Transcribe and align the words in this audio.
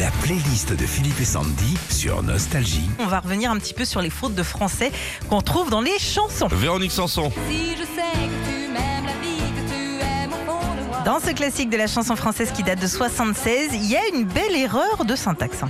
La 0.00 0.10
playlist 0.22 0.72
de 0.72 0.86
Philippe 0.86 1.20
et 1.20 1.24
Sandy 1.24 1.76
sur 1.88 2.22
Nostalgie. 2.22 2.88
On 3.00 3.06
va 3.06 3.18
revenir 3.18 3.50
un 3.50 3.56
petit 3.56 3.74
peu 3.74 3.84
sur 3.84 4.00
les 4.00 4.10
fautes 4.10 4.34
de 4.34 4.44
français 4.44 4.92
qu'on 5.28 5.40
trouve 5.40 5.70
dans 5.70 5.80
les 5.80 5.98
chansons. 5.98 6.46
Véronique 6.52 6.92
Sanson. 6.92 7.32
Si 7.48 7.70
je 7.72 7.82
sais 7.82 8.12
que 8.12 8.48
tu 8.48 8.70
m'aimes 8.70 9.06
la 9.06 9.20
vie, 9.20 9.38
que 9.56 9.72
tu 9.72 10.00
aimes 10.00 10.32
au 10.32 10.52
fond 10.52 10.74
de 10.80 10.86
moi. 10.86 11.00
Dans 11.04 11.18
ce 11.18 11.30
classique 11.32 11.68
de 11.70 11.76
la 11.76 11.88
chanson 11.88 12.14
française 12.14 12.52
qui 12.52 12.62
date 12.62 12.80
de 12.80 12.86
76, 12.86 13.70
il 13.74 13.86
y 13.86 13.96
a 13.96 14.06
une 14.14 14.24
belle 14.24 14.54
erreur 14.54 15.04
de 15.04 15.16
syntaxe. 15.16 15.62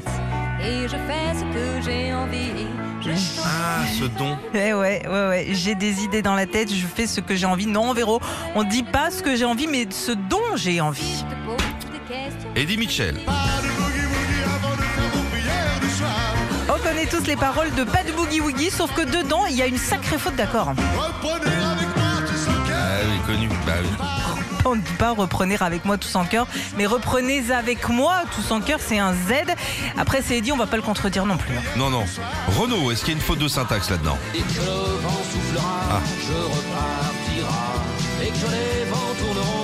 Et 0.63 0.83
je 0.83 0.89
fais 0.89 1.35
ce 1.35 1.45
que 1.55 1.91
j'ai 1.91 2.13
envie. 2.13 2.67
Je 3.01 3.11
chante. 3.11 3.47
Ah, 3.47 3.85
ce 3.99 4.05
don. 4.05 4.37
Ouais, 4.53 4.75
ouais, 4.75 5.07
ouais, 5.07 5.29
ouais. 5.29 5.47
J'ai 5.53 5.75
des 5.75 6.03
idées 6.03 6.21
dans 6.21 6.35
la 6.35 6.45
tête, 6.45 6.71
je 6.71 6.87
fais 6.87 7.07
ce 7.07 7.21
que 7.21 7.35
j'ai 7.35 7.47
envie. 7.47 7.67
Non, 7.67 7.95
Véro, 7.95 8.21
on 8.55 8.65
dit 8.65 8.83
pas 8.83 9.11
ce 9.11 9.23
que 9.23 9.37
j'ai 9.37 9.47
envie, 9.47 9.69
mais 9.69 9.87
ce 9.89 10.13
dont 10.13 10.57
j'ai 10.57 10.83
envie. 10.83 11.25
Eddie 12.55 12.77
Mitchell. 12.77 13.17
Tous 17.19 17.25
les 17.27 17.37
paroles 17.37 17.73
de 17.75 17.85
Pas 17.85 18.05
de 18.05 18.13
Boogie 18.13 18.41
Woogie, 18.41 18.71
sauf 18.71 18.93
que 18.95 19.03
dedans, 19.03 19.45
il 19.47 19.57
y 19.57 19.63
a 19.63 19.67
une 19.67 19.77
sacrée 19.79 20.19
faute 20.19 20.37
d'accord. 20.37 20.73
Ah 20.77 20.81
oui, 23.07 23.19
connu. 23.27 23.49
Bah 23.67 23.73
oui. 23.83 23.89
On 24.65 24.77
ne 24.77 24.81
dit 24.81 24.93
pas 24.99 25.11
reprenez 25.13 25.57
avec 25.61 25.85
moi 25.85 25.97
tous 25.99 26.15
en 26.17 26.25
cœur, 26.25 26.47
mais 26.77 26.87
reprenez 26.87 27.51
avec 27.51 27.89
moi 27.89 28.23
tous 28.35 28.51
en 28.53 28.61
cœur, 28.61 28.79
c'est 28.85 28.99
un 28.99 29.13
Z. 29.15 29.33
Après, 29.97 30.23
c'est 30.23 30.37
Eddie, 30.39 30.53
on 30.53 30.57
va 30.57 30.67
pas 30.67 30.77
le 30.77 30.83
contredire 30.83 31.27
non 31.27 31.37
plus. 31.37 31.57
hein. 31.57 31.63
Non, 31.77 31.91
non. 31.91 32.05
Renaud, 32.57 32.91
est-ce 32.93 33.01
qu'il 33.05 33.15
y 33.15 33.17
a 33.17 33.21
une 33.21 33.25
faute 33.25 33.39
de 33.39 33.49
syntaxe 33.49 33.91
là-dedans 33.91 34.19
Et 34.35 34.39
que 34.41 34.61
le 34.61 34.99
vent 35.03 35.23
soufflera, 35.33 35.81
Ah. 35.91 36.01
je 36.21 36.33
repartira. 36.35 37.75
Et 38.23 38.27
que 38.29 38.51
les 38.51 38.85
vents 38.91 39.15
tourneront, 39.19 39.58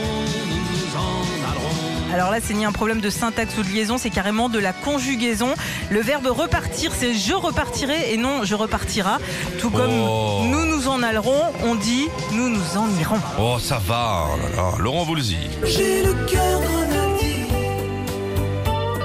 Alors 2.15 2.31
là, 2.31 2.39
c'est 2.41 2.55
ni 2.55 2.65
un 2.65 2.71
problème 2.71 3.01
de 3.01 3.11
syntaxe 3.11 3.59
ou 3.59 3.65
de 3.65 3.69
liaison, 3.69 3.99
c'est 3.99 4.09
carrément 4.11 4.49
de 4.49 4.61
la 4.61 4.73
conjugaison. 4.73 5.49
Le 5.91 6.01
verbe 6.01 6.27
repartir, 6.29 6.93
c'est 6.97 7.13
je 7.13 7.35
repartirai 7.35 8.13
et 8.13 8.17
non 8.17 8.45
je 8.45 8.55
repartira. 8.55 9.19
Tout 9.59 9.71
comme 9.71 9.91
Oh. 9.91 10.43
nous 10.45 10.65
nous 10.65 10.87
en 10.87 11.03
allerons, 11.03 11.43
on 11.65 11.75
dit 11.75 12.07
nous 12.31 12.49
nous 12.49 12.77
en 12.77 12.89
irons. 13.01 13.19
Oh, 13.41 13.59
ça 13.59 13.81
va. 13.85 14.27
oh 14.33 14.37
là 14.41 14.63
là. 14.63 14.71
Laurent 14.79 15.03
Voulzy. 15.03 15.39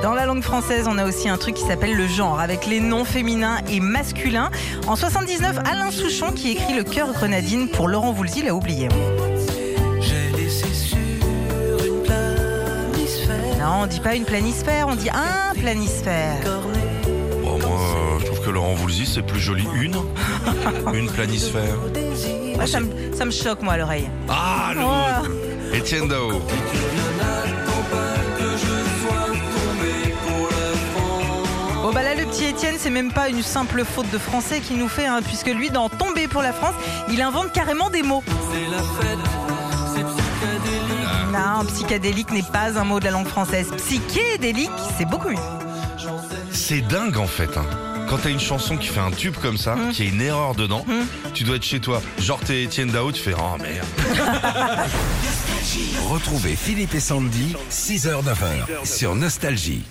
Dans 0.04 0.14
la 0.14 0.26
langue 0.28 0.44
française, 0.44 0.86
on 0.88 0.98
a 1.00 1.06
aussi 1.06 1.30
un 1.30 1.38
truc 1.38 1.56
qui 1.56 1.64
s'appelle 1.64 1.96
le 1.96 2.08
genre, 2.08 2.40
avec 2.40 2.68
les 2.68 2.80
noms 2.80 3.06
féminins 3.06 3.58
et 3.70 3.80
masculins. 3.80 4.52
En 4.88 4.96
79, 4.96 5.58
Alain 5.70 5.90
Souchon, 5.92 6.32
qui 6.32 6.52
écrit 6.52 6.74
Le 6.76 6.84
cœur 6.84 7.12
grenadine 7.12 7.68
pour 7.70 7.88
Laurent 7.88 8.12
Voulzy, 8.14 8.44
l'a 8.44 8.54
oublié. 8.54 8.88
Dit 13.90 14.00
pas 14.00 14.16
une 14.16 14.26
planisphère, 14.26 14.88
on 14.88 14.96
dit 14.96 15.10
un 15.10 15.54
planisphère. 15.60 16.38
Bon, 17.44 17.58
moi, 17.60 17.80
euh, 17.80 18.20
je 18.20 18.26
trouve 18.26 18.42
que 18.46 18.50
Laurent 18.50 18.74
Voulzy, 18.76 19.06
c'est 19.06 19.24
plus 19.24 19.40
joli. 19.40 19.66
Une 19.82 19.96
Une 20.94 21.10
planisphère. 21.10 21.76
Moi, 22.56 22.68
ça, 22.68 22.80
me, 22.80 22.88
ça 23.16 23.26
me 23.26 23.32
choque, 23.32 23.62
moi, 23.62 23.74
à 23.74 23.78
l'oreille. 23.78 24.10
Ah, 24.30 24.72
le 24.76 24.82
Oh. 24.84 25.76
Étienne 25.76 26.08
Dao. 26.08 26.42
Bon 31.82 31.94
bah 31.96 32.04
là 32.04 32.14
le 32.14 32.26
petit 32.26 32.46
Étienne 32.46 32.76
c'est 32.78 32.90
même 32.92 33.12
pas 33.12 33.30
une 33.30 33.42
simple 33.42 33.84
faute 33.84 34.10
de 34.12 34.18
français 34.20 34.60
qu'il 34.60 34.78
nous 34.78 34.88
fait 34.90 35.08
hein, 35.08 35.22
puisque 35.26 35.48
lui 35.48 35.70
dans 35.72 35.90
Tomber 35.90 36.28
pour 36.28 36.42
la 36.44 36.54
France 36.54 36.76
il 37.10 37.22
invente 37.22 37.52
carrément 37.52 37.90
des 37.90 38.04
mots. 38.04 38.22
C'est 38.28 38.70
la 38.70 38.78
fête, 38.78 39.18
c'est 39.96 40.04
psychédélique. 40.04 40.89
Non, 41.32 41.66
psychédélique 41.68 42.32
n'est 42.32 42.44
pas 42.44 42.78
un 42.80 42.84
mot 42.84 43.00
de 43.00 43.06
la 43.06 43.12
langue 43.12 43.28
française. 43.28 43.68
Psychédélique 43.78 44.72
c'est 44.98 45.06
beaucoup 45.06 45.30
mieux. 45.30 45.36
C'est 46.52 46.82
dingue 46.82 47.18
en 47.18 47.28
fait. 47.28 47.56
hein. 47.58 47.66
Quand 48.10 48.18
t'as 48.18 48.30
une 48.32 48.40
chanson 48.40 48.76
qui 48.76 48.88
fait 48.88 49.00
un 49.00 49.12
tube 49.12 49.36
comme 49.40 49.58
ça, 49.58 49.74
Hum. 49.74 49.92
qui 49.92 50.02
a 50.02 50.06
une 50.06 50.22
erreur 50.22 50.56
dedans, 50.56 50.84
tu 51.36 51.44
dois 51.44 51.58
être 51.58 51.64
chez 51.64 51.80
toi. 51.80 52.02
Genre 52.20 52.40
t'es 52.40 52.64
Étienne 52.64 52.90
Dao, 52.90 53.12
tu 53.12 53.22
fais 53.22 53.34
oh 53.38 53.58
merde. 53.62 53.86
Retrouvez 56.10 56.56
Philippe 56.56 56.96
et 56.96 57.00
Sandy, 57.00 57.56
6h-9h 57.72 58.86
sur 58.86 59.14
Nostalgie. 59.16 59.84